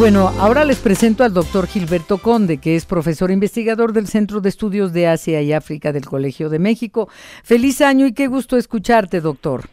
Bueno, 0.00 0.28
ahora 0.40 0.64
les 0.64 0.78
presento 0.78 1.24
al 1.24 1.34
doctor 1.34 1.66
Gilberto 1.66 2.16
Conde, 2.16 2.56
que 2.56 2.74
es 2.74 2.86
profesor 2.86 3.30
investigador 3.30 3.92
del 3.92 4.06
Centro 4.06 4.40
de 4.40 4.48
Estudios 4.48 4.94
de 4.94 5.06
Asia 5.06 5.42
y 5.42 5.52
África 5.52 5.92
del 5.92 6.06
Colegio 6.06 6.48
de 6.48 6.58
México. 6.58 7.10
Feliz 7.44 7.82
año 7.82 8.06
y 8.06 8.14
qué 8.14 8.26
gusto 8.26 8.56
escucharte, 8.56 9.20
doctor. 9.20 9.64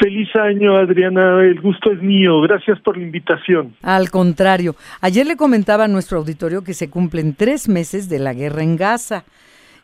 Feliz 0.00 0.28
año, 0.36 0.76
Adriana. 0.76 1.42
El 1.42 1.60
gusto 1.60 1.90
es 1.90 2.00
mío. 2.00 2.40
Gracias 2.42 2.78
por 2.82 2.96
la 2.96 3.02
invitación. 3.02 3.74
Al 3.82 4.12
contrario, 4.12 4.76
ayer 5.00 5.26
le 5.26 5.36
comentaba 5.36 5.86
a 5.86 5.88
nuestro 5.88 6.18
auditorio 6.18 6.62
que 6.62 6.72
se 6.72 6.88
cumplen 6.88 7.34
tres 7.34 7.68
meses 7.68 8.08
de 8.08 8.20
la 8.20 8.34
guerra 8.34 8.62
en 8.62 8.76
Gaza. 8.76 9.24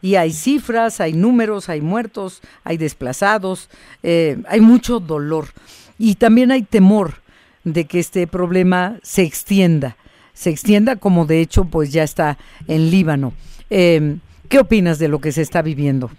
Y 0.00 0.14
hay 0.14 0.30
cifras, 0.30 1.00
hay 1.00 1.14
números, 1.14 1.68
hay 1.68 1.80
muertos, 1.80 2.42
hay 2.62 2.76
desplazados, 2.76 3.68
eh, 4.04 4.36
hay 4.48 4.60
mucho 4.60 5.00
dolor. 5.00 5.46
Y 5.98 6.14
también 6.14 6.52
hay 6.52 6.62
temor 6.62 7.14
de 7.72 7.86
que 7.86 7.98
este 7.98 8.26
problema 8.26 8.96
se 9.02 9.22
extienda, 9.22 9.96
se 10.32 10.50
extienda 10.50 10.96
como 10.96 11.26
de 11.26 11.40
hecho 11.40 11.64
pues 11.70 11.92
ya 11.92 12.02
está 12.02 12.36
en 12.66 12.90
Líbano. 12.90 13.32
Eh, 13.70 14.16
¿Qué 14.48 14.58
opinas 14.58 14.98
de 14.98 15.08
lo 15.08 15.18
que 15.18 15.32
se 15.32 15.42
está 15.42 15.62
viviendo? 15.62 16.10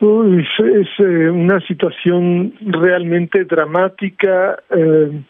Es 0.00 0.88
eh, 1.00 1.30
una 1.30 1.60
situación 1.66 2.54
realmente 2.60 3.44
dramática, 3.44 4.56
eh, 4.70 5.22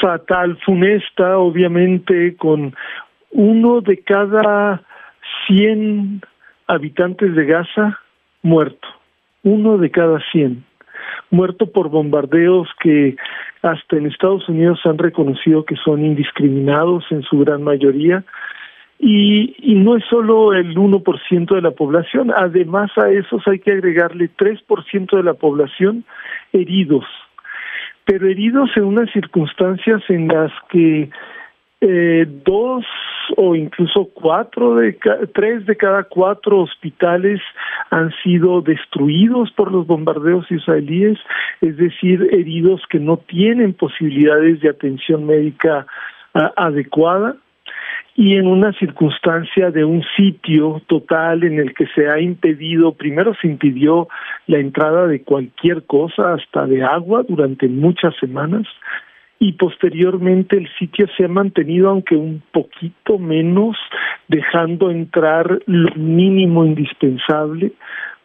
fatal, 0.00 0.58
funesta, 0.64 1.36
obviamente, 1.36 2.36
con 2.36 2.74
uno 3.32 3.82
de 3.82 3.98
cada 3.98 4.82
100 5.46 6.22
habitantes 6.68 7.36
de 7.36 7.44
Gaza 7.44 7.98
muerto, 8.42 8.88
uno 9.42 9.76
de 9.76 9.90
cada 9.90 10.18
100 10.32 10.69
muerto 11.30 11.70
por 11.70 11.88
bombardeos 11.88 12.68
que 12.80 13.16
hasta 13.62 13.96
en 13.96 14.06
Estados 14.06 14.48
Unidos 14.48 14.80
han 14.84 14.98
reconocido 14.98 15.64
que 15.64 15.76
son 15.76 16.04
indiscriminados 16.04 17.04
en 17.10 17.22
su 17.22 17.38
gran 17.38 17.62
mayoría. 17.62 18.24
Y, 18.98 19.54
y 19.58 19.76
no 19.76 19.96
es 19.96 20.04
solo 20.10 20.52
el 20.52 20.76
1% 20.76 21.54
de 21.54 21.62
la 21.62 21.70
población, 21.70 22.30
además 22.36 22.90
a 22.98 23.08
esos 23.10 23.42
hay 23.46 23.58
que 23.58 23.72
agregarle 23.72 24.28
3% 24.36 25.16
de 25.16 25.22
la 25.22 25.32
población 25.32 26.04
heridos, 26.52 27.06
pero 28.04 28.28
heridos 28.28 28.68
en 28.76 28.84
unas 28.84 29.10
circunstancias 29.10 30.02
en 30.10 30.28
las 30.28 30.52
que 30.68 31.08
eh, 31.80 32.26
dos 32.44 32.84
o 33.36 33.54
incluso 33.54 34.10
cuatro 34.12 34.74
de 34.74 34.98
tres 35.34 35.64
de 35.64 35.76
cada 35.76 36.04
cuatro 36.04 36.60
hospitales 36.60 37.40
han 37.90 38.12
sido 38.22 38.60
destruidos 38.60 39.50
por 39.52 39.72
los 39.72 39.86
bombardeos 39.86 40.50
israelíes, 40.50 41.18
es 41.60 41.76
decir, 41.76 42.28
heridos 42.32 42.82
que 42.90 42.98
no 42.98 43.16
tienen 43.16 43.72
posibilidades 43.72 44.60
de 44.60 44.68
atención 44.68 45.26
médica 45.26 45.86
ah, 46.34 46.52
adecuada. 46.56 47.36
Y 48.16 48.34
en 48.34 48.46
una 48.46 48.72
circunstancia 48.74 49.70
de 49.70 49.84
un 49.84 50.02
sitio 50.16 50.82
total 50.88 51.44
en 51.44 51.58
el 51.58 51.72
que 51.72 51.86
se 51.94 52.10
ha 52.10 52.20
impedido, 52.20 52.92
primero 52.92 53.32
se 53.40 53.46
impidió 53.46 54.08
la 54.46 54.58
entrada 54.58 55.06
de 55.06 55.22
cualquier 55.22 55.86
cosa, 55.86 56.34
hasta 56.34 56.66
de 56.66 56.82
agua, 56.82 57.24
durante 57.26 57.68
muchas 57.68 58.14
semanas, 58.16 58.66
y 59.42 59.52
posteriormente 59.52 60.58
el 60.58 60.68
sitio 60.78 61.08
se 61.16 61.24
ha 61.24 61.28
mantenido 61.28 61.88
aunque 61.88 62.14
un 62.14 62.42
poquito 62.52 63.18
menos, 63.18 63.76
dejando 64.28 64.90
entrar 64.90 65.60
lo 65.66 65.94
mínimo 65.96 66.64
indispensable 66.66 67.72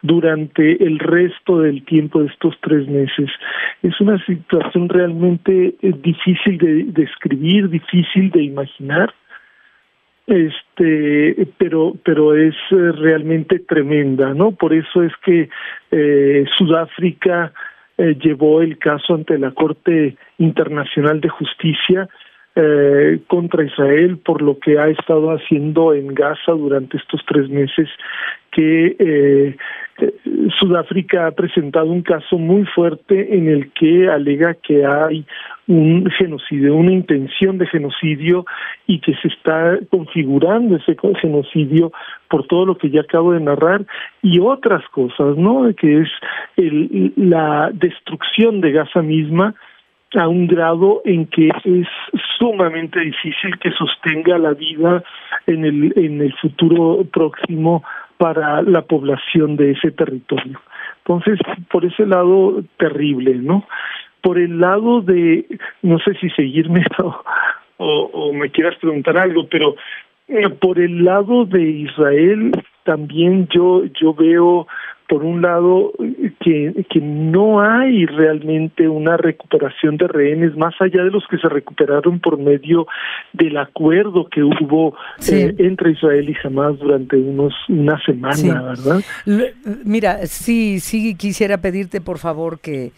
durante 0.02 0.84
el 0.84 0.98
resto 0.98 1.60
del 1.60 1.82
tiempo 1.86 2.20
de 2.20 2.26
estos 2.26 2.54
tres 2.60 2.86
meses. 2.86 3.30
Es 3.82 3.98
una 3.98 4.22
situación 4.26 4.90
realmente 4.90 5.74
eh, 5.80 5.94
difícil 6.02 6.58
de 6.58 6.84
describir, 6.88 7.70
difícil 7.70 8.30
de 8.30 8.42
imaginar, 8.42 9.12
este 10.26 11.48
pero 11.56 11.94
pero 12.04 12.36
es 12.36 12.54
eh, 12.72 12.92
realmente 12.98 13.60
tremenda 13.60 14.34
no 14.34 14.50
por 14.50 14.74
eso 14.74 15.04
es 15.04 15.12
que 15.24 15.48
eh, 15.92 16.44
Sudáfrica 16.58 17.52
eh, 17.98 18.16
llevó 18.20 18.60
el 18.60 18.78
caso 18.78 19.14
ante 19.14 19.38
la 19.38 19.52
Corte 19.52 20.16
Internacional 20.38 21.20
de 21.20 21.28
Justicia 21.28 22.08
eh, 22.54 23.20
contra 23.26 23.64
Israel 23.64 24.18
por 24.18 24.42
lo 24.42 24.58
que 24.58 24.78
ha 24.78 24.88
estado 24.88 25.30
haciendo 25.30 25.94
en 25.94 26.08
Gaza 26.08 26.52
durante 26.52 26.96
estos 26.96 27.22
tres 27.26 27.48
meses 27.48 27.88
que 28.50 28.96
eh, 28.98 29.56
Sudáfrica 30.58 31.26
ha 31.26 31.30
presentado 31.32 31.86
un 31.86 32.02
caso 32.02 32.38
muy 32.38 32.64
fuerte 32.66 33.34
en 33.34 33.48
el 33.48 33.72
que 33.72 34.08
alega 34.08 34.54
que 34.54 34.84
hay 34.84 35.26
un 35.68 36.08
genocidio, 36.10 36.74
una 36.74 36.92
intención 36.92 37.58
de 37.58 37.66
genocidio 37.66 38.44
y 38.86 39.00
que 39.00 39.14
se 39.16 39.28
está 39.28 39.78
configurando 39.90 40.76
ese 40.76 40.96
genocidio 41.20 41.92
por 42.28 42.46
todo 42.46 42.66
lo 42.66 42.78
que 42.78 42.90
ya 42.90 43.00
acabo 43.00 43.32
de 43.32 43.40
narrar 43.40 43.84
y 44.22 44.38
otras 44.38 44.86
cosas, 44.90 45.36
¿no? 45.36 45.68
Que 45.74 46.02
es 46.02 46.08
el, 46.56 47.12
la 47.16 47.70
destrucción 47.72 48.60
de 48.60 48.72
Gaza 48.72 49.02
misma 49.02 49.54
a 50.14 50.28
un 50.28 50.46
grado 50.46 51.02
en 51.04 51.26
que 51.26 51.48
es 51.48 51.88
sumamente 52.38 53.00
difícil 53.00 53.58
que 53.58 53.72
sostenga 53.72 54.38
la 54.38 54.54
vida 54.54 55.02
en 55.46 55.64
el 55.64 55.92
en 55.96 56.22
el 56.22 56.32
futuro 56.34 57.04
próximo 57.12 57.82
para 58.16 58.62
la 58.62 58.82
población 58.82 59.56
de 59.56 59.72
ese 59.72 59.90
territorio. 59.90 60.60
Entonces, 60.98 61.38
por 61.70 61.84
ese 61.84 62.06
lado, 62.06 62.62
terrible, 62.78 63.34
¿no? 63.34 63.66
Por 64.22 64.38
el 64.38 64.60
lado 64.60 65.02
de, 65.02 65.46
no 65.82 65.98
sé 65.98 66.14
si 66.20 66.30
seguirme 66.30 66.84
o, 67.78 67.86
o, 67.86 68.32
me 68.32 68.50
quieras 68.50 68.76
preguntar 68.80 69.16
algo, 69.18 69.46
pero 69.48 69.76
eh, 70.28 70.48
por 70.48 70.78
el 70.78 71.04
lado 71.04 71.44
de 71.44 71.62
Israel 71.62 72.52
también 72.84 73.48
yo 73.48 73.84
yo 74.00 74.14
veo 74.14 74.66
por 75.08 75.22
un 75.22 75.40
lado 75.40 75.92
que, 76.40 76.84
que 76.90 77.00
no 77.00 77.60
hay 77.60 78.06
realmente 78.06 78.88
una 78.88 79.16
recuperación 79.16 79.96
de 79.96 80.08
rehenes 80.08 80.56
más 80.56 80.74
allá 80.80 81.04
de 81.04 81.10
los 81.10 81.24
que 81.28 81.38
se 81.38 81.48
recuperaron 81.48 82.18
por 82.20 82.38
medio 82.38 82.86
del 83.32 83.56
acuerdo 83.56 84.28
que 84.28 84.42
hubo 84.42 84.96
eh, 85.30 85.54
entre 85.58 85.92
Israel 85.92 86.28
y 86.28 86.36
Hamas 86.46 86.78
durante 86.78 87.16
unos 87.16 87.54
una 87.68 88.00
semana, 88.04 88.62
¿verdad? 88.62 89.00
Mira, 89.84 90.26
sí, 90.26 90.80
sí 90.80 91.14
quisiera 91.14 91.58
pedirte 91.58 92.00
por 92.00 92.18
favor 92.18 92.58
que 92.60 92.90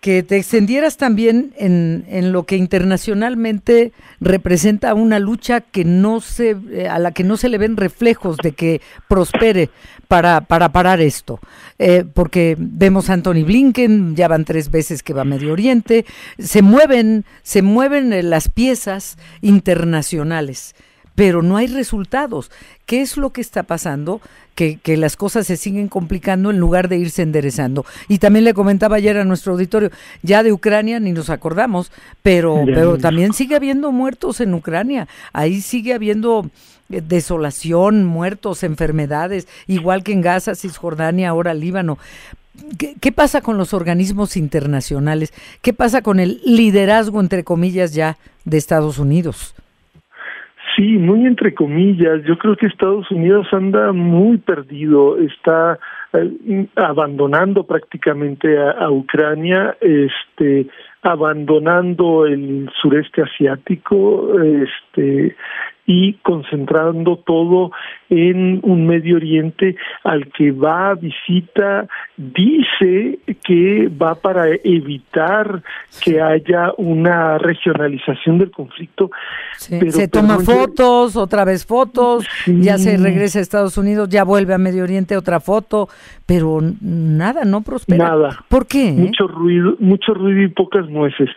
que 0.00 0.22
te 0.22 0.36
extendieras 0.36 0.96
también 0.96 1.52
en, 1.56 2.04
en, 2.08 2.32
lo 2.32 2.44
que 2.44 2.56
internacionalmente 2.56 3.92
representa 4.20 4.94
una 4.94 5.18
lucha 5.18 5.60
que 5.60 5.84
no 5.84 6.20
se, 6.20 6.56
eh, 6.70 6.88
a 6.88 6.98
la 6.98 7.12
que 7.12 7.24
no 7.24 7.36
se 7.36 7.48
le 7.48 7.58
ven 7.58 7.76
reflejos 7.76 8.36
de 8.36 8.52
que 8.52 8.80
prospere 9.08 9.70
para, 10.06 10.42
para 10.42 10.70
parar 10.70 11.00
esto. 11.00 11.40
Eh, 11.78 12.04
porque 12.12 12.56
vemos 12.58 13.10
a 13.10 13.14
Anthony 13.14 13.44
Blinken, 13.44 14.14
ya 14.14 14.28
van 14.28 14.44
tres 14.44 14.70
veces 14.70 15.02
que 15.02 15.12
va 15.12 15.22
a 15.22 15.24
Medio 15.24 15.52
Oriente, 15.52 16.04
se 16.38 16.62
mueven, 16.62 17.24
se 17.42 17.62
mueven 17.62 18.12
eh, 18.12 18.22
las 18.22 18.48
piezas 18.48 19.16
internacionales 19.40 20.74
pero 21.16 21.42
no 21.42 21.56
hay 21.56 21.66
resultados. 21.66 22.52
¿Qué 22.84 23.00
es 23.00 23.16
lo 23.16 23.30
que 23.30 23.40
está 23.40 23.64
pasando? 23.64 24.20
Que, 24.54 24.76
que, 24.76 24.96
las 24.96 25.16
cosas 25.16 25.46
se 25.46 25.56
siguen 25.56 25.88
complicando 25.88 26.50
en 26.50 26.58
lugar 26.58 26.88
de 26.88 26.98
irse 26.98 27.22
enderezando. 27.22 27.84
Y 28.08 28.18
también 28.18 28.44
le 28.44 28.54
comentaba 28.54 28.96
ayer 28.96 29.18
a 29.18 29.24
nuestro 29.24 29.52
auditorio, 29.52 29.90
ya 30.22 30.42
de 30.42 30.52
Ucrania 30.52 31.00
ni 31.00 31.12
nos 31.12 31.28
acordamos, 31.28 31.90
pero, 32.22 32.62
pero 32.64 32.96
también 32.96 33.32
sigue 33.32 33.56
habiendo 33.56 33.90
muertos 33.92 34.40
en 34.40 34.54
Ucrania. 34.54 35.08
Ahí 35.32 35.60
sigue 35.60 35.92
habiendo 35.94 36.48
eh, 36.90 37.02
desolación, 37.06 38.04
muertos, 38.04 38.62
enfermedades, 38.62 39.48
igual 39.66 40.04
que 40.04 40.12
en 40.12 40.20
Gaza, 40.20 40.54
Cisjordania, 40.54 41.30
ahora 41.30 41.52
Líbano. 41.52 41.98
¿Qué, 42.78 42.94
¿Qué, 42.98 43.12
pasa 43.12 43.42
con 43.42 43.58
los 43.58 43.74
organismos 43.74 44.36
internacionales? 44.36 45.34
¿Qué 45.60 45.74
pasa 45.74 46.00
con 46.00 46.20
el 46.20 46.40
liderazgo, 46.44 47.20
entre 47.20 47.44
comillas, 47.44 47.92
ya 47.92 48.16
de 48.46 48.56
Estados 48.56 48.98
Unidos? 48.98 49.54
Sí, 50.76 50.98
muy 50.98 51.24
entre 51.26 51.54
comillas. 51.54 52.22
Yo 52.24 52.36
creo 52.36 52.54
que 52.54 52.66
Estados 52.66 53.10
Unidos 53.10 53.46
anda 53.50 53.92
muy 53.92 54.36
perdido, 54.36 55.16
está 55.18 55.78
eh, 56.12 56.66
abandonando 56.76 57.64
prácticamente 57.64 58.58
a, 58.58 58.72
a, 58.72 58.90
Ucrania, 58.90 59.74
este, 59.80 60.66
abandonando 61.00 62.26
el 62.26 62.68
sureste 62.82 63.22
asiático, 63.22 64.38
este, 64.38 65.34
y 65.86 66.14
concentrando 66.14 67.16
todo 67.18 67.70
en 68.10 68.60
un 68.62 68.86
Medio 68.86 69.16
Oriente 69.16 69.76
al 70.04 70.30
que 70.32 70.50
va 70.50 70.94
visita, 70.94 71.86
dice 72.16 73.18
que 73.44 73.88
va 73.88 74.16
para 74.16 74.48
evitar 74.64 75.62
que 76.04 76.20
haya 76.20 76.72
una 76.76 77.38
regionalización 77.38 78.38
del 78.38 78.50
conflicto. 78.50 79.10
se 79.56 80.08
toma 80.08 80.40
fotos, 80.40 81.16
otra 81.16 81.44
vez 81.44 81.64
fotos, 81.64 82.26
ya 82.46 82.78
se 82.78 82.96
regresa 82.96 83.38
a 83.38 83.42
Estados 83.42 83.78
Unidos, 83.78 84.08
ya 84.08 84.24
vuelve 84.24 84.54
a 84.54 84.58
Medio 84.58 84.82
Oriente, 84.82 85.16
otra 85.16 85.40
foto, 85.40 85.88
pero 86.26 86.60
nada, 86.80 87.44
no 87.44 87.62
prospera. 87.62 88.08
Nada. 88.08 88.44
¿Por 88.48 88.66
qué? 88.66 88.92
Mucho 88.92 89.26
ruido, 89.28 89.76
mucho 89.78 90.14
ruido 90.14 90.42
y 90.42 90.48
pocas 90.48 90.88
nueces. 90.88 91.28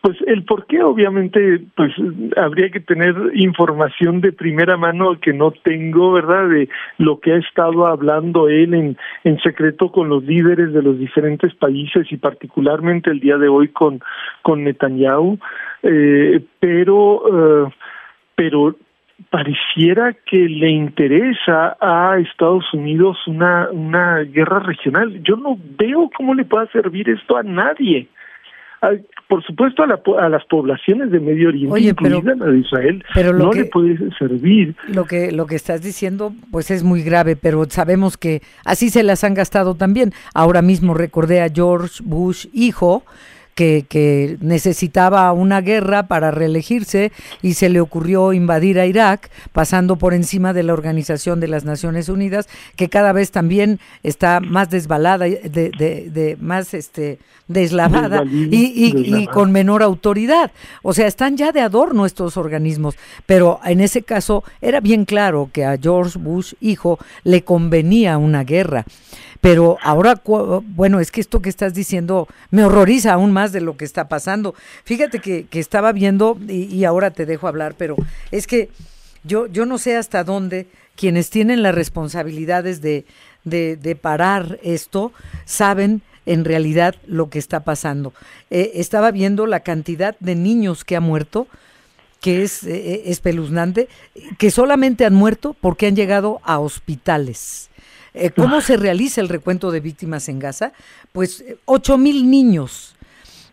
Pues 0.00 0.16
el 0.28 0.44
por 0.44 0.66
qué, 0.66 0.80
obviamente, 0.82 1.60
pues 1.74 1.92
habría 2.36 2.70
que 2.70 2.78
tener 2.78 3.14
información 3.34 4.20
de 4.20 4.32
primera 4.32 4.76
mano 4.76 5.18
que 5.20 5.32
no 5.32 5.50
tengo, 5.50 6.12
¿verdad? 6.12 6.48
De 6.48 6.68
lo 6.98 7.18
que 7.18 7.32
ha 7.32 7.38
estado 7.38 7.84
hablando 7.84 8.48
él 8.48 8.74
en, 8.74 8.96
en 9.24 9.40
secreto 9.40 9.90
con 9.90 10.08
los 10.08 10.22
líderes 10.22 10.72
de 10.72 10.82
los 10.82 10.98
diferentes 11.00 11.52
países 11.54 12.06
y 12.12 12.16
particularmente 12.16 13.10
el 13.10 13.18
día 13.18 13.38
de 13.38 13.48
hoy 13.48 13.68
con, 13.68 14.00
con 14.42 14.62
Netanyahu. 14.62 15.38
Eh, 15.82 16.44
pero, 16.60 17.66
eh, 17.66 17.72
pero 18.36 18.76
pareciera 19.30 20.12
que 20.12 20.48
le 20.48 20.70
interesa 20.70 21.76
a 21.80 22.18
Estados 22.18 22.72
Unidos 22.72 23.18
una, 23.26 23.68
una 23.72 24.18
guerra 24.20 24.60
regional. 24.60 25.20
Yo 25.24 25.36
no 25.36 25.58
veo 25.76 26.08
cómo 26.16 26.34
le 26.34 26.44
pueda 26.44 26.66
servir 26.68 27.08
esto 27.10 27.36
a 27.36 27.42
nadie 27.42 28.08
por 29.28 29.44
supuesto 29.44 29.82
a, 29.82 29.86
la, 29.86 30.00
a, 30.20 30.28
las 30.28 30.44
poblaciones 30.46 31.10
de 31.10 31.20
Medio 31.20 31.48
Oriente, 31.48 31.80
incluida 31.80 32.34
la 32.34 32.46
de 32.46 32.58
Israel, 32.58 33.04
no 33.34 33.52
le 33.52 33.64
puede 33.64 33.96
servir. 34.18 34.74
Lo 34.88 35.04
que, 35.04 35.32
lo 35.32 35.46
que 35.46 35.56
estás 35.56 35.82
diciendo, 35.82 36.32
pues 36.50 36.70
es 36.70 36.84
muy 36.84 37.02
grave, 37.02 37.36
pero 37.36 37.64
sabemos 37.66 38.16
que 38.16 38.40
así 38.64 38.90
se 38.90 39.02
las 39.02 39.24
han 39.24 39.34
gastado 39.34 39.74
también. 39.74 40.12
Ahora 40.34 40.62
mismo 40.62 40.94
recordé 40.94 41.42
a 41.42 41.48
George 41.48 42.02
Bush, 42.04 42.46
hijo, 42.52 43.02
que, 43.58 44.36
necesitaba 44.40 45.32
una 45.32 45.60
guerra 45.60 46.06
para 46.06 46.30
reelegirse 46.30 47.10
y 47.42 47.54
se 47.54 47.68
le 47.68 47.80
ocurrió 47.80 48.32
invadir 48.32 48.78
a 48.78 48.86
Irak, 48.86 49.30
pasando 49.52 49.96
por 49.96 50.14
encima 50.14 50.52
de 50.52 50.62
la 50.62 50.72
Organización 50.72 51.40
de 51.40 51.48
las 51.48 51.64
Naciones 51.64 52.08
Unidas, 52.08 52.48
que 52.76 52.88
cada 52.88 53.12
vez 53.12 53.32
también 53.32 53.80
está 54.02 54.38
más 54.40 54.70
desbalada, 54.70 55.24
de, 55.24 55.40
de, 55.48 56.36
más 56.40 56.72
este 56.72 57.18
deslavada 57.48 58.24
y, 58.24 59.26
con 59.32 59.50
menor 59.50 59.82
autoridad. 59.82 60.52
O 60.82 60.92
sea, 60.92 61.06
están 61.06 61.36
ya 61.36 61.50
de 61.50 61.60
adorno 61.60 62.06
estos 62.06 62.36
organismos, 62.36 62.94
pero 63.26 63.58
en 63.64 63.80
ese 63.80 64.02
caso 64.02 64.44
era 64.60 64.80
bien 64.80 65.04
claro 65.04 65.50
que 65.52 65.64
a 65.64 65.76
George 65.76 66.18
Bush, 66.18 66.54
hijo, 66.60 66.98
le 67.24 67.42
convenía 67.42 68.18
una 68.18 68.44
guerra. 68.44 68.84
Pero 69.40 69.78
ahora, 69.82 70.20
bueno, 70.24 71.00
es 71.00 71.10
que 71.10 71.20
esto 71.20 71.40
que 71.40 71.48
estás 71.48 71.72
diciendo 71.72 72.26
me 72.50 72.64
horroriza 72.64 73.12
aún 73.12 73.32
más 73.32 73.52
de 73.52 73.60
lo 73.60 73.76
que 73.76 73.84
está 73.84 74.08
pasando. 74.08 74.54
Fíjate 74.84 75.20
que, 75.20 75.46
que 75.46 75.60
estaba 75.60 75.92
viendo, 75.92 76.36
y, 76.48 76.84
ahora 76.84 77.10
te 77.10 77.26
dejo 77.26 77.46
hablar, 77.46 77.74
pero 77.78 77.96
es 78.32 78.46
que 78.46 78.68
yo, 79.24 79.46
yo 79.46 79.64
no 79.66 79.78
sé 79.78 79.96
hasta 79.96 80.24
dónde 80.24 80.66
quienes 80.96 81.30
tienen 81.30 81.62
las 81.62 81.74
responsabilidades 81.74 82.80
de, 82.80 83.04
de, 83.44 83.96
parar 83.96 84.58
esto 84.62 85.12
saben 85.44 86.02
en 86.26 86.44
realidad 86.44 86.96
lo 87.06 87.30
que 87.30 87.38
está 87.38 87.60
pasando. 87.60 88.12
Eh, 88.50 88.72
estaba 88.74 89.12
viendo 89.12 89.46
la 89.46 89.60
cantidad 89.60 90.16
de 90.18 90.34
niños 90.34 90.84
que 90.84 90.96
ha 90.96 91.00
muerto, 91.00 91.46
que 92.20 92.42
es 92.42 92.64
eh, 92.64 93.02
espeluznante, 93.06 93.88
que 94.38 94.50
solamente 94.50 95.06
han 95.06 95.14
muerto 95.14 95.54
porque 95.60 95.86
han 95.86 95.96
llegado 95.96 96.40
a 96.42 96.58
hospitales. 96.58 97.67
Eh, 98.18 98.30
¿Cómo 98.34 98.60
se 98.60 98.76
realiza 98.76 99.20
el 99.20 99.28
recuento 99.28 99.70
de 99.70 99.78
víctimas 99.78 100.28
en 100.28 100.40
Gaza? 100.40 100.72
Pues 101.12 101.40
eh, 101.42 101.56
ocho 101.66 101.96
mil 101.98 102.28
niños 102.28 102.96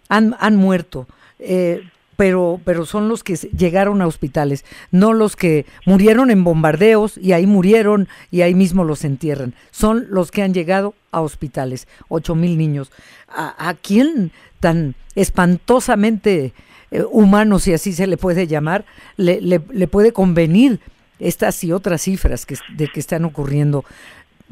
han, 0.10 0.36
han 0.40 0.56
muerto. 0.56 1.08
Eh, 1.40 1.88
pero, 2.18 2.62
pero 2.64 2.86
son 2.86 3.10
los 3.10 3.24
que 3.24 3.36
llegaron 3.36 4.02
a 4.02 4.08
hospitales, 4.08 4.64
no 4.90 5.12
los 5.12 5.36
que 5.36 5.66
murieron 5.86 6.32
en 6.32 6.46
bombardeos 6.46 7.18
y 7.18 7.34
ahí 7.34 7.46
murieron 7.46 8.08
y 8.32 8.42
ahí 8.42 8.56
mismo 8.56 8.86
los 8.86 9.04
entierran. 9.04 9.54
Son 9.72 10.08
los 10.10 10.32
que 10.32 10.42
han 10.42 10.54
llegado 10.54 10.96
a 11.12 11.20
hospitales, 11.20 11.90
ocho 12.08 12.34
mil 12.34 12.58
niños. 12.58 12.90
¿A, 13.28 13.76
quién 13.82 14.32
tan 14.62 14.96
espantosamente 15.16 16.54
humano, 17.12 17.60
si 17.60 17.74
así 17.74 17.92
se 17.92 18.08
le 18.08 18.16
puede 18.16 18.48
llamar, 18.48 18.86
le, 19.18 19.42
le, 19.42 19.60
le, 19.70 19.88
puede 19.90 20.14
convenir 20.14 20.80
estas 21.20 21.62
y 21.66 21.74
otras 21.74 22.04
cifras 22.04 22.46
que, 22.46 22.56
de 22.78 22.88
que 22.88 23.02
están 23.02 23.26
ocurriendo? 23.26 23.84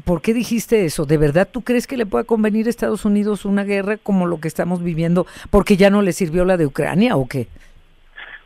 ¿Por 0.04 0.20
qué 0.20 0.34
dijiste 0.34 0.84
eso? 0.84 1.06
¿De 1.06 1.16
verdad 1.16 1.48
tú 1.50 1.62
crees 1.62 1.86
que 1.86 1.96
le 1.96 2.06
pueda 2.06 2.24
convenir 2.24 2.66
a 2.66 2.70
Estados 2.70 3.04
Unidos 3.04 3.44
una 3.44 3.64
guerra 3.64 3.96
como 3.96 4.26
lo 4.26 4.38
que 4.38 4.48
estamos 4.48 4.82
viviendo 4.82 5.26
porque 5.50 5.76
ya 5.76 5.90
no 5.90 6.02
le 6.02 6.12
sirvió 6.12 6.44
la 6.44 6.56
de 6.56 6.66
Ucrania 6.66 7.16
o 7.16 7.26
qué? 7.26 7.46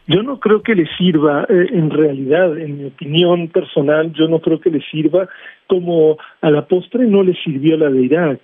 Yo 0.06 0.22
no 0.22 0.40
creo 0.40 0.62
que 0.62 0.74
le 0.74 0.86
sirva, 0.96 1.44
eh, 1.50 1.66
en 1.72 1.90
realidad, 1.90 2.58
en 2.58 2.78
mi 2.78 2.84
opinión 2.86 3.48
personal, 3.48 4.10
yo 4.14 4.26
no 4.26 4.40
creo 4.40 4.58
que 4.58 4.70
le 4.70 4.80
sirva 4.90 5.28
como 5.66 6.16
a 6.40 6.50
la 6.50 6.66
postre 6.66 7.06
no 7.06 7.22
le 7.22 7.34
sirvió 7.34 7.76
la 7.76 7.90
de 7.90 8.02
Irak. 8.02 8.40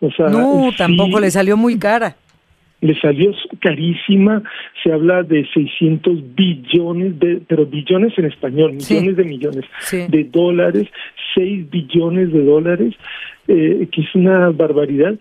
O 0.00 0.10
sea, 0.10 0.26
no, 0.28 0.70
tampoco 0.76 1.18
le 1.18 1.30
salió 1.30 1.56
muy 1.56 1.78
cara 1.78 2.14
le 2.80 2.98
salió 3.00 3.32
carísima, 3.60 4.42
se 4.82 4.92
habla 4.92 5.22
de 5.22 5.46
600 5.52 6.34
billones, 6.34 7.18
de, 7.18 7.40
pero 7.46 7.66
billones 7.66 8.16
en 8.18 8.26
español, 8.26 8.72
millones 8.74 9.16
de 9.16 9.24
millones 9.24 9.64
de 9.90 10.24
dólares, 10.24 10.88
6 11.34 11.70
billones 11.70 12.32
de 12.32 12.44
dólares, 12.44 12.94
eh, 13.48 13.88
que 13.90 14.00
es 14.02 14.14
una 14.14 14.50
barbaridad, 14.50 15.18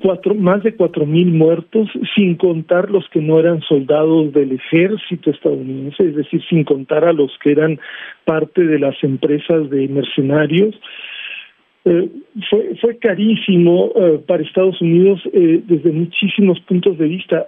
cuatro, 0.00 0.34
más 0.34 0.62
de 0.62 0.74
cuatro 0.74 1.06
mil 1.06 1.32
muertos, 1.32 1.88
sin 2.14 2.36
contar 2.36 2.90
los 2.90 3.08
que 3.10 3.20
no 3.20 3.38
eran 3.38 3.62
soldados 3.62 4.32
del 4.32 4.52
ejército 4.52 5.30
estadounidense, 5.30 6.08
es 6.08 6.16
decir, 6.16 6.42
sin 6.48 6.64
contar 6.64 7.04
a 7.04 7.12
los 7.12 7.30
que 7.42 7.52
eran 7.52 7.78
parte 8.24 8.64
de 8.64 8.78
las 8.78 9.02
empresas 9.02 9.70
de 9.70 9.88
mercenarios. 9.88 10.74
Eh, 11.88 12.10
fue, 12.50 12.76
fue 12.80 12.98
carísimo 12.98 13.90
eh, 13.96 14.22
para 14.26 14.42
Estados 14.42 14.80
Unidos 14.82 15.20
eh, 15.32 15.62
desde 15.66 15.90
muchísimos 15.90 16.60
puntos 16.60 16.98
de 16.98 17.06
vista. 17.06 17.46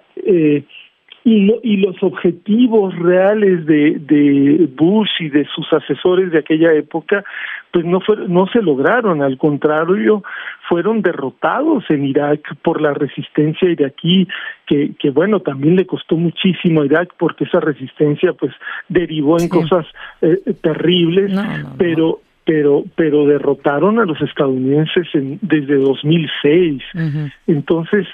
y, 1.22 1.52
y 1.62 1.76
los 1.76 2.02
objetivos 2.02 2.98
reales 2.98 3.66
de, 3.66 3.98
de 3.98 4.66
Bush 4.74 5.10
y 5.20 5.28
de 5.28 5.46
sus 5.54 5.70
asesores 5.70 6.32
de 6.32 6.38
aquella 6.38 6.72
época, 6.72 7.22
pues 7.70 7.84
no, 7.84 8.00
fue, 8.00 8.16
no 8.26 8.46
se 8.46 8.62
lograron, 8.62 9.20
al 9.20 9.36
contrario, 9.36 10.22
fueron 10.66 11.02
derrotados 11.02 11.84
en 11.90 12.06
Irak 12.06 12.40
por 12.62 12.80
la 12.80 12.94
resistencia 12.94 13.68
iraquí, 13.68 14.26
que, 14.66 14.92
que 14.98 15.10
bueno, 15.10 15.40
también 15.40 15.76
le 15.76 15.84
costó 15.84 16.16
muchísimo 16.16 16.80
a 16.80 16.86
Irak 16.86 17.12
porque 17.18 17.44
esa 17.44 17.60
resistencia 17.60 18.32
pues 18.32 18.52
derivó 18.88 19.38
en 19.38 19.48
cosas 19.50 19.86
terribles, 20.62 21.30
pero 21.76 22.20
pero 22.50 22.82
pero 22.96 23.26
derrotaron 23.26 24.00
a 24.00 24.04
los 24.04 24.20
estadounidenses 24.20 25.06
en, 25.14 25.38
desde 25.40 25.76
2006. 25.76 26.82
Entonces, 27.46 28.08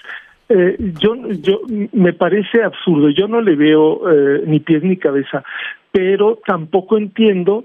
eh, 0.50 0.76
yo 1.00 1.16
yo 1.40 1.62
me 1.94 2.12
parece 2.12 2.62
absurdo. 2.62 3.08
Yo 3.08 3.28
no 3.28 3.40
le 3.40 3.56
veo 3.56 4.02
eh, 4.12 4.42
ni 4.46 4.60
pies 4.60 4.82
ni 4.82 4.98
cabeza, 4.98 5.42
pero 5.90 6.38
tampoco 6.46 6.98
entiendo. 6.98 7.64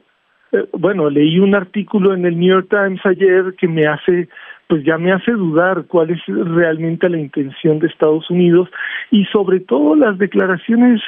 Eh, 0.53 0.65
bueno, 0.72 1.10
leí 1.10 1.39
un 1.39 1.55
artículo 1.55 2.13
en 2.13 2.25
el 2.25 2.39
New 2.39 2.48
York 2.48 2.67
Times 2.69 3.05
ayer 3.05 3.53
que 3.60 3.67
me 3.67 3.86
hace 3.86 4.29
pues 4.67 4.86
ya 4.86 4.98
me 4.98 5.12
hace 5.12 5.34
dudar 5.34 5.84
cuál 5.89 6.12
es 6.12 6.22
realmente 6.25 7.10
la 7.10 7.19
intención 7.19 7.79
de 7.79 7.88
Estados 7.88 8.29
Unidos 8.29 8.69
y 9.12 9.25
sobre 9.25 9.60
todo 9.60 9.98
las 9.98 10.17
declaraciones 10.17 11.01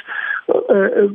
eh, 0.49 1.09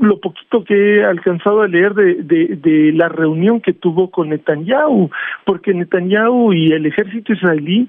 lo 0.00 0.18
poquito 0.20 0.64
que 0.64 0.96
he 0.96 1.04
alcanzado 1.04 1.62
a 1.62 1.68
leer 1.68 1.94
de, 1.94 2.22
de, 2.22 2.56
de, 2.56 2.92
la 2.92 3.08
reunión 3.08 3.60
que 3.60 3.72
tuvo 3.72 4.10
con 4.10 4.30
Netanyahu, 4.30 5.10
porque 5.44 5.74
Netanyahu 5.74 6.52
y 6.52 6.72
el 6.72 6.86
ejército 6.86 7.32
israelí 7.32 7.88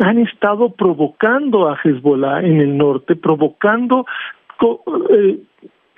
han 0.00 0.18
estado 0.18 0.70
provocando 0.70 1.68
a 1.68 1.78
Hezbollah 1.82 2.40
en 2.40 2.60
el 2.60 2.76
norte, 2.76 3.16
provocando 3.16 4.06
eh, 5.10 5.38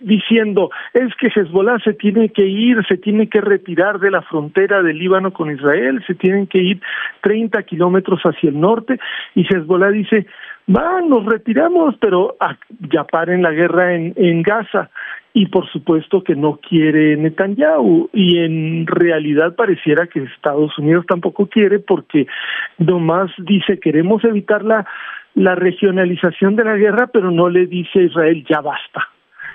diciendo 0.01 0.71
es 0.95 1.15
que 1.17 1.29
Hezbollah 1.29 1.79
se 1.81 1.93
tiene 1.93 2.31
que 2.31 2.47
ir, 2.47 2.79
se 2.87 2.97
tiene 2.97 3.29
que 3.29 3.41
retirar 3.41 3.99
de 4.01 4.11
la 4.11 4.23
frontera 4.23 4.83
del 4.83 4.99
Líbano 4.99 5.33
con 5.33 5.51
Israel, 5.51 6.03
se 6.07 6.15
tienen 6.15 6.47
que 6.47 6.59
ir 6.59 6.81
30 7.23 7.63
kilómetros 7.65 8.21
hacia 8.23 8.49
el 8.49 8.59
norte 8.59 8.99
y 9.35 9.43
Hezbollah 9.43 9.91
dice 9.91 10.27
va, 10.75 11.01
nos 11.01 11.25
retiramos, 11.27 11.95
pero 12.01 12.37
ya 12.93 13.05
paren 13.05 13.43
la 13.43 13.51
guerra 13.51 13.95
en, 13.95 14.15
en 14.17 14.43
Gaza. 14.43 14.91
Y 15.33 15.47
por 15.47 15.71
supuesto 15.71 16.25
que 16.25 16.35
no 16.35 16.59
quiere 16.59 17.17
Netanyahu. 17.17 18.11
Y 18.13 18.39
en 18.39 18.87
realidad 18.87 19.55
pareciera 19.55 20.07
que 20.07 20.25
Estados 20.25 20.77
Unidos 20.79 21.07
tampoco 21.07 21.47
quiere 21.47 21.79
porque 21.79 22.27
nomás 22.79 23.31
dice 23.39 23.79
queremos 23.79 24.25
evitar 24.25 24.65
la, 24.65 24.87
la 25.35 25.55
regionalización 25.55 26.57
de 26.57 26.65
la 26.65 26.77
guerra, 26.77 27.09
pero 27.13 27.31
no 27.31 27.49
le 27.49 27.67
dice 27.67 28.01
a 28.01 28.03
Israel 28.03 28.45
ya 28.49 28.61
basta. 28.61 29.09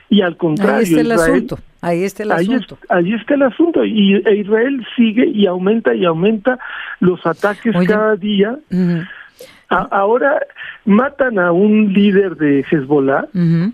Y 0.09 0.21
al 0.21 0.37
contrario, 0.37 0.77
ahí 0.77 0.83
está 0.83 1.01
el 1.01 1.11
asunto. 1.11 1.59
Ahí 1.81 2.03
está 2.03 2.23
el 2.23 2.31
asunto. 2.31 2.77
Ahí, 2.89 3.13
está 3.13 3.33
el 3.33 3.41
asunto. 3.41 3.83
Y 3.83 4.15
e 4.15 4.35
Israel 4.37 4.85
sigue 4.95 5.25
y 5.25 5.45
aumenta 5.45 5.93
y 5.93 6.05
aumenta 6.05 6.57
los 6.99 7.25
ataques 7.25 7.75
cada 7.87 8.15
día 8.15 8.57
ahora 9.69 10.41
matan 10.85 11.39
a 11.39 11.51
un 11.51 11.93
líder 11.93 12.35
de 12.35 12.65
Hezbollah, 12.69 13.27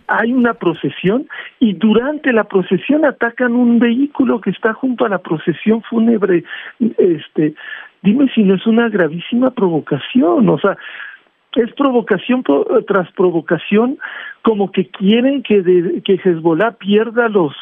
hay 0.07 0.33
una 0.33 0.53
procesión 0.53 1.27
y 1.59 1.73
durante 1.73 2.31
la 2.33 2.45
procesión 2.45 3.05
atacan 3.05 3.53
un 3.53 3.79
vehículo 3.79 4.41
que 4.41 4.51
está 4.51 4.73
junto 4.73 5.05
a 5.05 5.09
la 5.09 5.19
procesión 5.19 5.81
fúnebre. 5.83 6.43
Este, 6.97 7.53
dime 8.01 8.29
si 8.33 8.43
no 8.43 8.55
es 8.55 8.65
una 8.65 8.89
gravísima 8.89 9.51
provocación, 9.51 10.47
o 10.49 10.57
sea, 10.59 10.77
es 11.55 11.73
provocación 11.73 12.43
tras 12.87 13.11
provocación 13.11 13.97
como 14.41 14.71
que 14.71 14.87
quieren 14.87 15.43
que, 15.43 15.61
de, 15.61 16.01
que 16.01 16.13
Hezbollah 16.13 16.71
pierda 16.71 17.27
los 17.27 17.53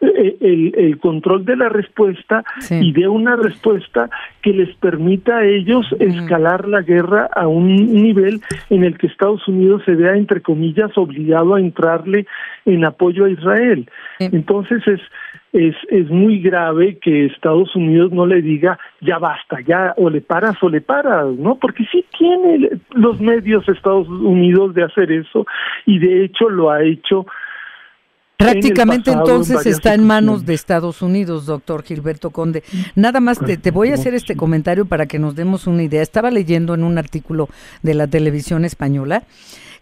el, 0.00 0.74
el, 0.76 0.98
control 0.98 1.44
de 1.44 1.56
la 1.56 1.68
respuesta 1.68 2.44
y 2.70 2.92
dé 2.92 3.06
una 3.08 3.36
respuesta 3.36 4.08
que 4.42 4.52
les 4.52 4.74
permita 4.76 5.38
a 5.38 5.44
ellos 5.44 5.86
escalar 5.98 6.66
la 6.66 6.82
guerra 6.82 7.28
a 7.34 7.46
un 7.46 7.74
nivel 7.74 8.40
en 8.70 8.84
el 8.84 8.96
que 8.96 9.06
Estados 9.06 9.46
Unidos 9.46 9.82
se 9.84 9.94
vea 9.94 10.16
entre 10.16 10.40
comillas 10.40 10.96
obligado 10.96 11.54
a 11.54 11.60
entrarle 11.60 12.26
en 12.64 12.84
apoyo 12.84 13.24
a 13.26 13.30
Israel. 13.30 13.88
Entonces 14.18 14.86
es 14.86 15.00
es, 15.52 15.74
es 15.88 16.08
muy 16.10 16.40
grave 16.40 16.98
que 16.98 17.26
Estados 17.26 17.74
Unidos 17.74 18.12
no 18.12 18.26
le 18.26 18.40
diga 18.40 18.78
ya 19.00 19.18
basta, 19.18 19.58
ya 19.66 19.94
o 19.96 20.08
le 20.08 20.20
paras 20.20 20.56
o 20.62 20.68
le 20.68 20.80
paras, 20.80 21.26
¿no? 21.26 21.56
Porque 21.56 21.84
sí 21.90 22.04
tiene 22.16 22.70
los 22.92 23.20
medios 23.20 23.68
Estados 23.68 24.08
Unidos 24.08 24.74
de 24.74 24.84
hacer 24.84 25.10
eso 25.10 25.46
y 25.86 25.98
de 25.98 26.24
hecho 26.24 26.48
lo 26.48 26.70
ha 26.70 26.82
hecho 26.84 27.26
Prácticamente 28.40 29.10
entonces 29.12 29.66
está 29.66 29.94
en 29.94 30.04
manos 30.04 30.46
de 30.46 30.54
Estados 30.54 31.02
Unidos, 31.02 31.46
doctor 31.46 31.82
Gilberto 31.82 32.30
Conde. 32.30 32.64
Nada 32.94 33.20
más 33.20 33.38
te, 33.38 33.56
te, 33.56 33.70
voy 33.70 33.90
a 33.90 33.94
hacer 33.94 34.14
este 34.14 34.34
comentario 34.34 34.86
para 34.86 35.06
que 35.06 35.18
nos 35.18 35.34
demos 35.36 35.66
una 35.66 35.82
idea. 35.82 36.02
Estaba 36.02 36.30
leyendo 36.30 36.74
en 36.74 36.82
un 36.82 36.98
artículo 36.98 37.48
de 37.82 37.94
la 37.94 38.06
televisión 38.06 38.64
española 38.64 39.24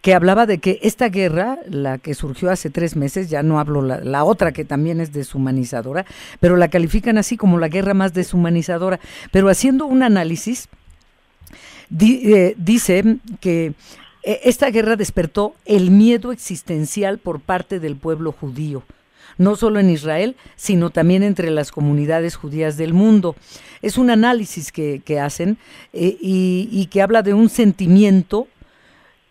que 0.01 0.15
hablaba 0.15 0.47
de 0.47 0.59
que 0.59 0.79
esta 0.83 1.09
guerra, 1.09 1.59
la 1.69 1.99
que 1.99 2.15
surgió 2.15 2.51
hace 2.51 2.71
tres 2.71 2.95
meses, 2.97 3.31
ya 3.31 3.43
no 3.43 3.59
hablo 3.59 3.83
la, 3.83 4.01
la 4.01 4.25
otra 4.25 4.53
que 4.53 4.65
también 4.65 5.01
es 5.01 5.13
deshumanizadora, 5.13 6.05
pero 6.41 6.57
la 6.57 6.69
califican 6.69 7.19
así 7.19 7.37
como 7.37 7.59
la 7.59 7.69
guerra 7.69 7.95
más 7.95 8.15
deshumanizadora. 8.15 9.01
Pero 9.33 9.49
haciendo 9.49 9.87
un 9.87 10.03
análisis, 10.03 10.69
eh, 12.01 12.55
dice 12.59 13.19
que 13.41 13.73
esta 14.23 14.71
guerra 14.71 14.97
despertó 14.97 15.55
el 15.65 15.91
miedo 15.91 16.33
existencial 16.33 17.19
por 17.19 17.41
parte 17.41 17.81
del 17.81 17.97
pueblo 17.97 18.33
judío 18.33 18.83
no 19.39 19.55
solo 19.57 19.81
en 19.81 19.89
Israel, 19.89 20.37
sino 20.57 20.91
también 20.91 21.23
entre 21.23 21.51
las 21.51 21.71
comunidades 21.71 22.37
judías 22.37 22.77
del 22.77 22.93
mundo. 22.93 23.37
Es 23.81 23.97
un 23.97 24.11
análisis 24.11 24.73
que, 24.73 25.21
hacen 25.21 25.57
eh, 25.93 26.17
y, 26.21 26.87
que 26.91 27.01
habla 27.01 27.23
de 27.23 27.33
un 27.33 27.49
sentimiento 27.49 28.49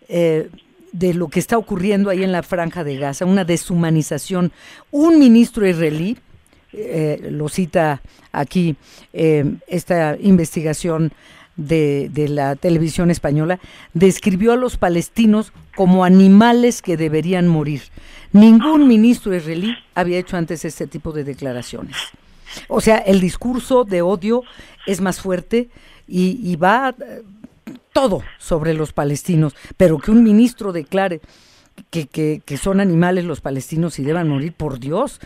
eh, 0.08 0.50
de 0.94 1.14
lo 1.14 1.28
que 1.28 1.40
está 1.40 1.58
ocurriendo 1.58 2.10
ahí 2.10 2.24
en 2.24 2.32
la 2.32 2.42
franja 2.42 2.84
de 2.84 2.96
Gaza, 2.96 3.26
una 3.26 3.44
deshumanización. 3.44 4.52
Un 4.90 5.20
ministro 5.20 5.68
israelí, 5.68 6.18
eh, 6.74 7.28
lo 7.30 7.50
cita 7.50 8.02
aquí 8.32 8.76
esta 9.14 10.18
investigación 10.20 11.12
de, 11.58 12.10
de, 12.14 12.30
la 12.30 12.56
televisión 12.56 13.12
española, 13.12 13.60
describió 13.94 14.54
a 14.54 14.56
los 14.56 14.78
palestinos 14.78 15.52
como 15.76 16.06
animales 16.06 16.82
que 16.82 16.98
deberían 16.98 17.48
morir. 17.48 17.82
Ningún 18.32 18.88
ministro 18.88 19.36
israelí 19.36 19.76
había 19.96 20.20
hecho 20.20 20.38
antes 20.38 20.64
este 20.66 20.88
tipo 20.88 21.12
de 21.12 21.24
declaraciones. 21.24 21.98
O 22.68 22.82
sea, 22.82 22.98
el 22.98 23.20
discurso 23.20 23.84
de 23.84 24.02
odio 24.02 24.44
es 24.86 25.02
más 25.02 25.20
fuerte 25.20 25.70
y, 26.08 26.40
y 26.44 26.56
va 26.56 26.96
todo 27.94 28.22
sobre 28.38 28.74
los 28.74 28.94
palestinos, 28.94 29.56
pero 29.76 29.98
que 29.98 30.12
un 30.12 30.24
ministro 30.24 30.72
declare 30.72 31.22
que, 31.90 32.08
que, 32.08 32.42
que 32.46 32.58
son 32.58 32.80
animales 32.80 33.26
los 33.26 33.42
palestinos 33.42 34.00
y 34.00 34.04
deban 34.04 34.30
morir, 34.30 34.54
por 34.54 34.80
Dios. 34.80 35.20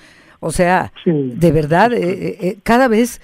O 0.43 0.51
sea, 0.51 0.91
de 1.05 1.51
verdad, 1.51 1.93
eh, 1.93 1.99
eh, 2.01 2.37
eh, 2.41 2.57
cada 2.63 2.87
vez 2.87 3.21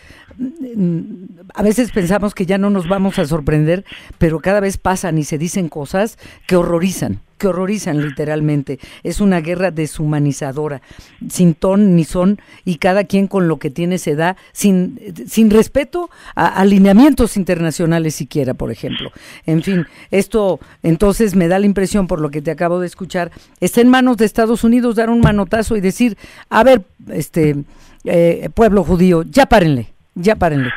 a 1.56 1.64
veces 1.64 1.92
pensamos 1.92 2.36
que 2.36 2.46
ya 2.46 2.60
no 2.60 2.70
nos 2.70 2.88
vamos 2.88 3.18
a 3.18 3.26
sorprender, 3.26 3.86
pero 4.20 4.40
cada 4.40 4.60
vez 4.60 4.78
pasan 4.78 5.18
y 5.18 5.24
se 5.24 5.40
dicen 5.40 5.68
cosas 5.68 6.20
que 6.46 6.56
horrorizan, 6.56 7.22
que 7.38 7.48
horrorizan 7.48 8.02
literalmente. 8.02 8.80
Es 9.04 9.22
una 9.22 9.42
guerra 9.42 9.72
deshumanizadora, 9.72 10.82
sin 11.30 11.54
ton 11.54 11.96
ni 11.96 12.04
son, 12.04 12.40
y 12.66 12.78
cada 12.78 13.04
quien 13.04 13.28
con 13.28 13.48
lo 13.48 13.58
que 13.60 13.70
tiene 13.70 13.98
se 13.98 14.16
da, 14.16 14.38
sin, 14.52 15.00
sin 15.28 15.50
respeto 15.50 16.10
a 16.36 16.48
alineamientos 16.48 17.38
internacionales 17.38 18.16
siquiera, 18.16 18.54
por 18.54 18.72
ejemplo. 18.72 19.12
En 19.46 19.64
fin, 19.64 19.86
esto 20.12 20.60
entonces 20.84 21.36
me 21.36 21.48
da 21.48 21.60
la 21.60 21.66
impresión, 21.66 22.08
por 22.08 22.22
lo 22.22 22.32
que 22.32 22.42
te 22.42 22.52
acabo 22.52 22.80
de 22.80 22.88
escuchar, 22.88 23.32
está 23.60 23.82
en 23.82 23.90
manos 23.90 24.18
de 24.18 24.26
Estados 24.26 24.64
Unidos 24.64 24.96
dar 24.96 25.10
un 25.10 25.22
manotazo 25.22 25.76
y 25.76 25.82
decir, 25.82 26.18
a 26.50 26.64
ver, 26.64 26.84
este 27.10 27.56
eh, 28.04 28.50
pueblo 28.54 28.84
judío, 28.84 29.24
ya 29.24 29.46
párenle 29.46 29.94
ya 30.18 30.36
párenle. 30.36 30.72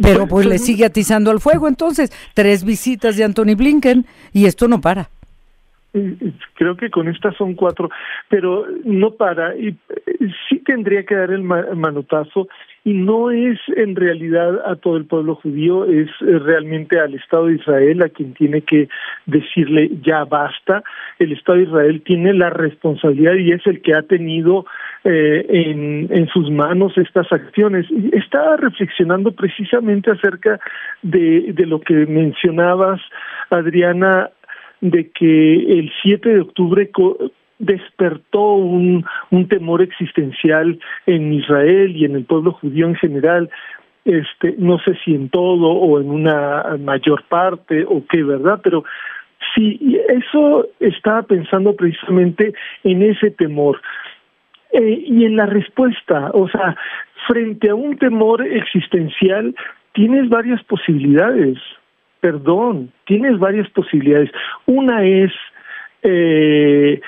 Pero 0.00 0.26
pues 0.26 0.46
le 0.46 0.58
sigue 0.58 0.84
atizando 0.84 1.30
al 1.30 1.40
fuego 1.40 1.68
entonces. 1.68 2.10
Tres 2.34 2.64
visitas 2.64 3.16
de 3.16 3.24
Anthony 3.24 3.54
Blinken 3.56 4.06
y 4.32 4.46
esto 4.46 4.68
no 4.68 4.80
para. 4.80 5.10
Creo 6.54 6.76
que 6.76 6.90
con 6.90 7.08
estas 7.08 7.36
son 7.36 7.54
cuatro, 7.54 7.90
pero 8.28 8.66
no 8.84 9.10
para. 9.10 9.54
Y 9.56 9.68
eh, 9.68 9.74
sí 10.48 10.58
tendría 10.60 11.04
que 11.04 11.14
dar 11.14 11.30
el 11.30 11.42
manotazo 11.42 12.48
y 12.84 12.94
no 12.94 13.30
es 13.30 13.60
en 13.76 13.94
realidad 13.94 14.60
a 14.66 14.74
todo 14.76 14.96
el 14.96 15.04
pueblo 15.04 15.36
judío, 15.36 15.84
es 15.84 16.08
eh, 16.20 16.38
realmente 16.38 16.98
al 16.98 17.14
Estado 17.14 17.46
de 17.46 17.54
Israel 17.54 18.02
a 18.02 18.08
quien 18.08 18.34
tiene 18.34 18.62
que 18.62 18.88
decirle 19.26 19.90
ya 20.02 20.24
basta. 20.24 20.82
El 21.18 21.32
Estado 21.32 21.58
de 21.58 21.64
Israel 21.64 22.02
tiene 22.04 22.32
la 22.34 22.50
responsabilidad 22.50 23.34
y 23.34 23.52
es 23.52 23.64
el 23.66 23.82
que 23.82 23.94
ha 23.94 24.02
tenido 24.02 24.66
eh, 25.04 25.46
en, 25.48 26.08
en 26.10 26.26
sus 26.28 26.50
manos 26.50 26.96
estas 26.98 27.30
acciones. 27.30 27.86
Estaba 28.12 28.56
reflexionando 28.56 29.32
precisamente 29.32 30.10
acerca 30.10 30.58
de, 31.02 31.52
de 31.52 31.66
lo 31.66 31.80
que 31.80 31.94
mencionabas, 32.06 33.00
Adriana, 33.50 34.30
de 34.82 35.10
que 35.10 35.54
el 35.78 35.90
7 36.02 36.28
de 36.28 36.40
octubre 36.40 36.90
despertó 37.58 38.54
un, 38.54 39.06
un 39.30 39.48
temor 39.48 39.80
existencial 39.80 40.78
en 41.06 41.32
Israel 41.32 41.96
y 41.96 42.04
en 42.04 42.16
el 42.16 42.24
pueblo 42.24 42.52
judío 42.52 42.86
en 42.88 42.96
general, 42.96 43.48
este, 44.04 44.56
no 44.58 44.78
sé 44.80 44.98
si 45.04 45.14
en 45.14 45.28
todo 45.28 45.68
o 45.68 46.00
en 46.00 46.10
una 46.10 46.76
mayor 46.80 47.22
parte 47.28 47.84
o 47.84 48.04
qué, 48.10 48.24
¿verdad? 48.24 48.60
Pero 48.64 48.84
sí, 49.54 49.78
eso 50.08 50.66
estaba 50.80 51.22
pensando 51.22 51.76
precisamente 51.76 52.52
en 52.82 53.02
ese 53.02 53.30
temor. 53.30 53.80
Eh, 54.72 55.04
y 55.06 55.24
en 55.24 55.36
la 55.36 55.46
respuesta, 55.46 56.30
o 56.34 56.48
sea, 56.48 56.76
frente 57.28 57.70
a 57.70 57.76
un 57.76 57.96
temor 57.98 58.44
existencial, 58.44 59.54
tienes 59.92 60.28
varias 60.28 60.62
posibilidades, 60.64 61.58
perdón, 62.22 62.92
tienes 63.04 63.36
varias 63.40 63.68
posibilidades. 63.70 64.30
Una 64.66 65.04
es 65.04 65.32
eh, 66.04 67.00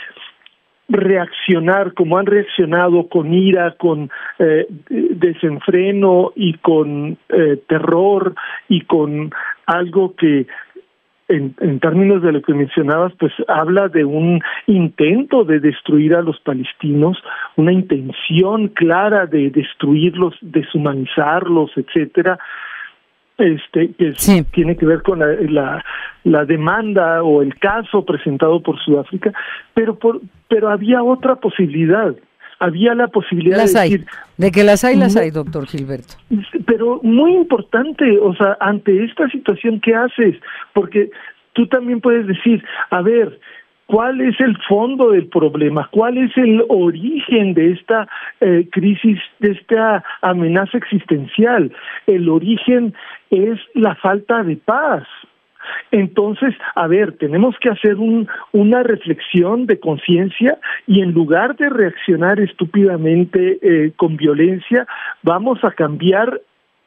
reaccionar 0.88 1.94
como 1.94 2.18
han 2.18 2.26
reaccionado 2.26 3.08
con 3.08 3.32
ira, 3.32 3.76
con 3.78 4.10
eh, 4.40 4.66
desenfreno 4.88 6.32
y 6.34 6.54
con 6.54 7.16
eh, 7.28 7.62
terror 7.68 8.34
y 8.68 8.80
con 8.82 9.30
algo 9.66 10.16
que 10.16 10.46
en, 11.28 11.80
términos 11.80 12.22
de 12.22 12.32
lo 12.32 12.42
que 12.42 12.52
mencionabas, 12.52 13.12
pues 13.18 13.32
habla 13.48 13.88
de 13.88 14.04
un 14.04 14.42
intento 14.66 15.44
de 15.44 15.60
destruir 15.60 16.14
a 16.14 16.22
los 16.22 16.38
palestinos, 16.40 17.16
una 17.56 17.72
intención 17.72 18.68
clara 18.68 19.26
de 19.26 19.50
destruirlos, 19.50 20.34
deshumanizarlos, 20.42 21.70
etcétera, 21.76 22.38
este 23.38 23.92
que 23.94 24.14
tiene 24.52 24.76
que 24.76 24.86
ver 24.86 25.02
con 25.02 25.18
la, 25.18 25.26
la, 25.48 25.84
la 26.24 26.44
demanda 26.44 27.22
o 27.22 27.42
el 27.42 27.54
caso 27.58 28.04
presentado 28.04 28.62
por 28.62 28.78
Sudáfrica, 28.78 29.32
pero 29.74 29.98
por 29.98 30.20
pero 30.48 30.70
había 30.70 31.02
otra 31.02 31.36
posibilidad 31.36 32.14
había 32.60 32.94
la 32.94 33.08
posibilidad 33.08 33.58
de 33.58 33.62
decir, 33.64 34.06
de 34.36 34.50
que 34.50 34.64
las 34.64 34.84
hay, 34.84 34.96
las 34.96 35.16
hay, 35.16 35.30
doctor 35.30 35.66
Gilberto. 35.66 36.14
Pero 36.66 37.00
muy 37.02 37.34
importante, 37.34 38.18
o 38.18 38.34
sea, 38.36 38.56
ante 38.60 39.04
esta 39.04 39.28
situación, 39.28 39.80
¿qué 39.80 39.94
haces? 39.94 40.36
Porque 40.72 41.10
tú 41.52 41.66
también 41.66 42.00
puedes 42.00 42.26
decir, 42.26 42.64
a 42.90 43.02
ver, 43.02 43.38
¿Cuál 43.86 44.20
es 44.22 44.40
el 44.40 44.56
fondo 44.66 45.10
del 45.10 45.26
problema? 45.28 45.88
¿Cuál 45.90 46.16
es 46.18 46.36
el 46.36 46.64
origen 46.68 47.52
de 47.54 47.72
esta 47.72 48.08
eh, 48.40 48.66
crisis, 48.72 49.18
de 49.40 49.52
esta 49.52 50.02
amenaza 50.22 50.78
existencial? 50.78 51.70
El 52.06 52.28
origen 52.28 52.94
es 53.30 53.58
la 53.74 53.94
falta 53.96 54.42
de 54.42 54.56
paz. 54.56 55.04
Entonces, 55.90 56.54
a 56.74 56.86
ver, 56.86 57.12
tenemos 57.18 57.56
que 57.60 57.70
hacer 57.70 57.96
un, 57.96 58.28
una 58.52 58.82
reflexión 58.82 59.66
de 59.66 59.78
conciencia 59.80 60.58
y 60.86 61.00
en 61.00 61.12
lugar 61.12 61.56
de 61.56 61.68
reaccionar 61.68 62.40
estúpidamente 62.40 63.58
eh, 63.62 63.92
con 63.96 64.16
violencia, 64.16 64.86
vamos 65.22 65.62
a 65.62 65.70
cambiar 65.70 66.40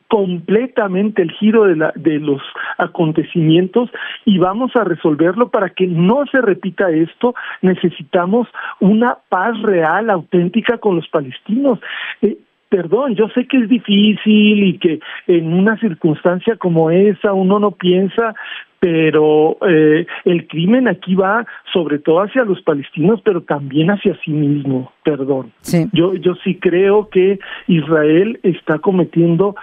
completamente 0.08 1.22
el 1.22 1.32
giro 1.32 1.66
de, 1.66 1.76
la, 1.76 1.92
de 1.96 2.20
los 2.20 2.42
acontecimientos 2.78 3.90
y 4.26 4.38
vamos 4.38 4.76
a 4.76 4.84
resolverlo 4.84 5.50
para 5.50 5.70
que 5.70 5.88
no 5.88 6.26
se 6.32 6.42
repita 6.42 6.90
esto. 6.90 7.36
Necesitamos 7.62 8.48
una 8.80 9.18
paz 9.30 9.62
real, 9.62 10.10
auténtica 10.10 10.78
con 10.78 10.96
los 10.96 11.08
palestinos. 11.10 11.80
Eh, 12.22 12.38
perdón, 12.70 13.16
yo 13.16 13.28
sé 13.30 13.48
que 13.48 13.58
es 13.58 13.70
difícil 13.70 14.64
y 14.64 14.78
que 14.78 15.00
en 15.28 15.54
una 15.54 15.78
circunstancia 15.78 16.56
como 16.58 16.92
esa 16.92 17.34
uno 17.34 17.60
no 17.60 17.72
piensa, 17.72 18.34
pero 18.80 19.58
eh, 19.68 20.06
el 20.26 20.48
crimen 20.48 20.88
aquí 20.88 21.16
va 21.16 21.46
sobre 21.74 22.00
todo 22.00 22.22
hacia 22.22 22.44
los 22.44 22.62
palestinos, 22.62 23.22
pero 23.24 23.42
también 23.42 23.90
hacia 23.90 24.16
sí 24.24 24.32
mismo, 24.32 24.92
perdón. 25.04 25.52
Yo, 25.94 26.14
yo 26.14 26.36
sí 26.44 26.56
creo 26.56 27.10
que 27.10 27.40
Israel 27.68 28.40
está 28.44 28.80
cometiendo 28.80 29.56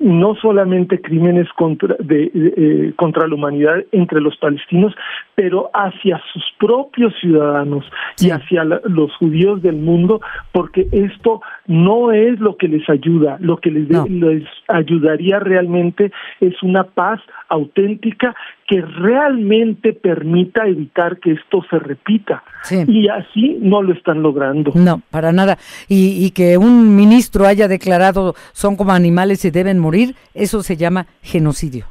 no 0.00 0.34
solamente 0.36 1.00
crímenes 1.00 1.48
contra, 1.56 1.96
de, 1.98 2.30
eh, 2.34 2.92
contra 2.96 3.26
la 3.26 3.34
humanidad 3.34 3.84
entre 3.92 4.20
los 4.20 4.36
palestinos, 4.36 4.94
pero 5.34 5.70
hacia 5.74 6.20
sus 6.32 6.44
propios 6.58 7.12
ciudadanos 7.20 7.84
y 8.18 8.30
hacia 8.30 8.64
los 8.64 9.14
judíos 9.16 9.62
del 9.62 9.76
mundo, 9.76 10.20
porque 10.52 10.86
esto 10.92 11.40
no 11.66 12.12
es 12.12 12.38
lo 12.40 12.56
que 12.56 12.68
les 12.68 12.88
ayuda, 12.88 13.36
lo 13.40 13.56
que 13.56 13.70
les, 13.70 13.88
les 14.10 14.44
ayudaría 14.68 15.38
realmente 15.38 16.12
es 16.40 16.62
una 16.62 16.84
paz 16.84 17.20
auténtica 17.48 18.34
que 18.66 18.80
realmente 18.80 19.92
permita 19.92 20.66
evitar 20.66 21.18
que 21.18 21.32
esto 21.32 21.62
se 21.68 21.78
repita. 21.78 22.42
Y 22.86 23.08
así 23.08 23.58
no 23.60 23.82
lo 23.82 23.92
están 23.92 24.22
logrando. 24.22 24.72
No, 24.74 25.02
para 25.10 25.32
nada. 25.32 25.58
Y, 25.88 26.24
y, 26.24 26.30
que 26.30 26.56
un 26.56 26.96
ministro 26.96 27.46
haya 27.46 27.68
declarado 27.68 28.34
son 28.52 28.76
como 28.76 28.92
animales 28.92 29.44
y 29.44 29.50
deben 29.50 29.78
morir, 29.78 30.14
eso 30.34 30.62
se 30.62 30.76
llama 30.76 31.06
genocidio. 31.22 31.84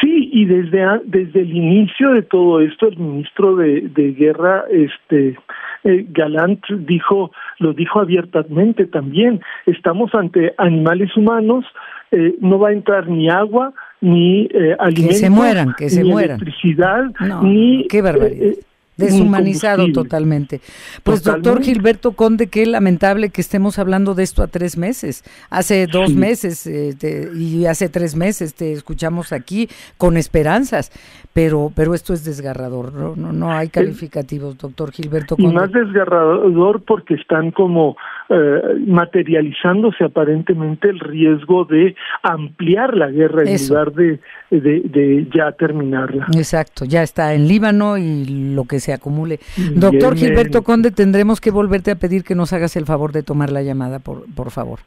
Sí, 0.00 0.28
y 0.32 0.44
desde, 0.44 0.84
desde 1.04 1.40
el 1.40 1.56
inicio 1.56 2.10
de 2.12 2.22
todo 2.22 2.60
esto, 2.60 2.88
el 2.88 2.98
ministro 2.98 3.56
de, 3.56 3.82
de 3.82 4.12
Guerra, 4.12 4.64
este, 4.70 5.36
eh, 5.84 6.06
Galant, 6.10 6.66
dijo, 6.68 7.30
lo 7.58 7.72
dijo 7.72 8.00
abiertamente 8.00 8.86
también, 8.86 9.40
estamos 9.64 10.14
ante 10.14 10.52
animales 10.58 11.16
humanos, 11.16 11.64
eh, 12.10 12.34
no 12.40 12.58
va 12.58 12.68
a 12.68 12.72
entrar 12.72 13.08
ni 13.08 13.30
agua, 13.30 13.72
ni 14.00 14.48
eh, 14.52 14.76
alimentos, 14.78 15.16
que 15.16 15.20
se 15.20 15.30
mueran, 15.30 15.74
que 15.76 15.90
se 15.90 16.02
ni 16.02 16.10
mueran. 16.10 16.40
electricidad, 16.40 17.04
ni... 17.42 17.86
Qué 17.88 18.02
barbaridad. 18.02 18.46
Eh, 18.48 18.58
Deshumanizado 18.96 19.92
totalmente. 19.92 20.60
Pues 21.02 21.22
doctor 21.22 21.62
Gilberto 21.62 22.12
Conde, 22.12 22.46
qué 22.46 22.64
lamentable 22.64 23.28
que 23.28 23.42
estemos 23.42 23.78
hablando 23.78 24.14
de 24.14 24.22
esto 24.22 24.42
a 24.42 24.46
tres 24.46 24.78
meses. 24.78 25.22
Hace 25.50 25.86
dos 25.86 26.14
meses 26.14 26.66
eh, 26.66 27.30
y 27.36 27.66
hace 27.66 27.90
tres 27.90 28.16
meses 28.16 28.54
te 28.54 28.72
escuchamos 28.72 29.32
aquí 29.32 29.68
con 29.98 30.16
esperanzas, 30.16 30.90
pero 31.34 31.70
pero 31.76 31.94
esto 31.94 32.14
es 32.14 32.24
desgarrador. 32.24 32.94
No, 32.94 33.14
no, 33.16 33.32
no 33.34 33.52
hay 33.52 33.68
calificativos, 33.68 34.56
doctor 34.56 34.92
Gilberto 34.92 35.36
Conde. 35.36 35.50
Y 35.50 35.54
más 35.54 35.70
desgarrador 35.72 36.82
porque 36.82 37.14
están 37.14 37.50
como 37.50 37.98
eh, 38.30 38.60
materializándose 38.86 40.04
aparentemente 40.04 40.88
el 40.88 41.00
riesgo 41.00 41.66
de 41.66 41.94
ampliar 42.32 42.96
la 42.96 43.10
guerra 43.10 43.42
en 43.44 43.68
lugar 43.68 43.92
de, 43.92 44.20
de, 44.50 44.80
de 44.80 45.26
ya 45.34 45.52
terminarla. 45.52 46.26
Exacto, 46.34 46.84
ya 46.84 47.02
está 47.02 47.34
en 47.34 47.48
Líbano 47.48 47.98
y 47.98 48.52
lo 48.54 48.64
que 48.64 48.80
se 48.80 48.92
acumule. 48.92 49.40
Doctor 49.74 50.16
Gilberto 50.16 50.62
Conde, 50.62 50.90
tendremos 50.90 51.40
que 51.40 51.50
volverte 51.50 51.90
a 51.90 51.96
pedir 51.96 52.24
que 52.24 52.34
nos 52.34 52.52
hagas 52.52 52.76
el 52.76 52.86
favor 52.86 53.12
de 53.12 53.22
tomar 53.22 53.50
la 53.50 53.62
llamada, 53.62 53.98
por, 53.98 54.24
por 54.34 54.50
favor. 54.50 54.80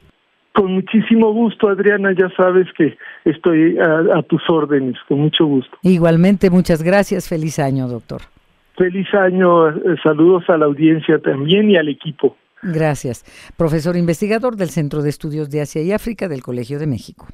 Con 0.54 0.74
muchísimo 0.74 1.32
gusto, 1.32 1.70
Adriana, 1.70 2.12
ya 2.12 2.30
sabes 2.36 2.68
que 2.78 2.98
estoy 3.24 3.78
a, 3.78 4.22
tus 4.24 4.42
órdenes, 4.50 4.98
con 5.08 5.20
mucho 5.20 5.46
gusto. 5.46 5.78
Igualmente, 5.84 6.50
muchas 6.50 6.84
gracias, 6.84 7.30
feliz 7.30 7.60
año, 7.60 7.88
doctor. 7.88 8.22
Feliz 8.76 9.08
año, 9.14 9.70
eh, 9.70 9.96
saludos 10.04 10.50
a 10.50 10.58
la 10.58 10.66
audiencia 10.66 11.20
también 11.20 11.70
y 11.70 11.78
al 11.78 11.88
equipo. 11.88 12.36
Gracias. 12.62 13.24
Profesor 13.58 13.96
investigador 13.96 14.56
del 14.56 14.70
Centro 14.70 15.02
de 15.02 15.10
Estudios 15.10 15.50
de 15.50 15.62
Asia 15.62 15.82
y 15.82 15.92
África 15.92 16.28
del 16.28 16.44
Colegio 16.44 16.80
de 16.80 16.88
México. 16.88 17.28